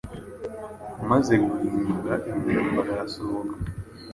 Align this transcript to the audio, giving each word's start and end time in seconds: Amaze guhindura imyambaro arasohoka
Amaze 1.01 1.33
guhindura 1.43 2.13
imyambaro 2.31 2.89
arasohoka 2.95 3.53